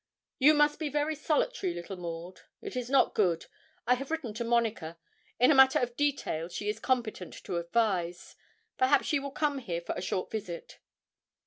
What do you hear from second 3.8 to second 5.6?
I have written to Monica: in a